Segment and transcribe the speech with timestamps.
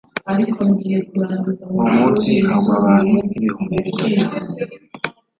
[1.71, 4.25] uwo munsi hagwa abantu nk ibihumbi bitatu